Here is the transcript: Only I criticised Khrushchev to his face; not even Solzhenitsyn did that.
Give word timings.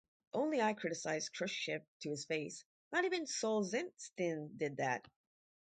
Only 0.33 0.59
I 0.59 0.73
criticised 0.73 1.31
Khrushchev 1.35 1.83
to 1.99 2.09
his 2.09 2.25
face; 2.25 2.65
not 2.91 3.05
even 3.05 3.25
Solzhenitsyn 3.27 4.57
did 4.57 4.77
that. 4.77 5.07